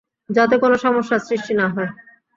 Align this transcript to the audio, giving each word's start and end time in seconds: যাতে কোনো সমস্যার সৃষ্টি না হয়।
যাতে 0.29 0.55
কোনো 0.57 0.75
সমস্যার 0.77 1.21
সৃষ্টি 1.27 1.53
না 1.53 1.67
হয়। 1.67 1.91